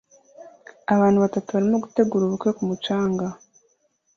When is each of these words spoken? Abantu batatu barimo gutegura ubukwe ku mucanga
Abantu 0.93 1.17
batatu 1.25 1.47
barimo 1.55 1.77
gutegura 1.85 2.23
ubukwe 2.25 2.49
ku 2.57 2.63
mucanga 2.69 3.25